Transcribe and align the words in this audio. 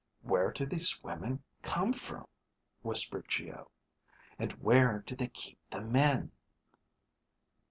"Where 0.23 0.51
do 0.51 0.65
these 0.65 1.03
women 1.03 1.43
come 1.61 1.93
from?" 1.93 2.25
whispered 2.81 3.27
Geo. 3.29 3.69
"And 4.39 4.51
where 4.53 5.03
do 5.05 5.15
they 5.15 5.27
keep 5.27 5.59
the 5.69 5.81
men?" 5.83 6.31